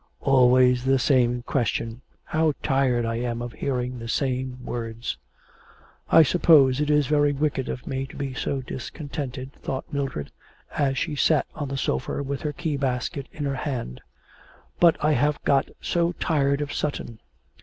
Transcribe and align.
'Always 0.21 0.83
the 0.83 0.97
same 0.97 1.43
question 1.43 2.01
how 2.23 2.53
tired 2.63 3.05
I 3.05 3.17
am 3.17 3.39
of 3.39 3.53
hearing 3.53 3.99
the 3.99 4.07
same 4.07 4.57
words. 4.65 5.15
I 6.09 6.23
suppose 6.23 6.81
it 6.81 6.89
is 6.89 7.05
very 7.05 7.33
wicked 7.33 7.69
of 7.69 7.85
me 7.85 8.07
to 8.07 8.15
be 8.15 8.33
so 8.33 8.63
discontented,' 8.63 9.53
thought 9.61 9.85
Mildred, 9.93 10.31
as 10.75 10.97
she 10.97 11.15
sat 11.15 11.45
on 11.53 11.67
the 11.67 11.77
sofa 11.77 12.23
with 12.23 12.41
her 12.41 12.51
key 12.51 12.77
basket 12.77 13.27
in 13.31 13.43
her 13.45 13.53
hand; 13.53 14.01
'but 14.79 14.97
I 15.05 15.11
have 15.11 15.39
got 15.43 15.69
so 15.81 16.13
tired 16.13 16.61
of 16.61 16.73
Sutton. 16.73 17.19